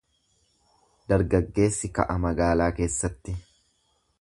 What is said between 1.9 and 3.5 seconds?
ka'a magaalaa keessatti.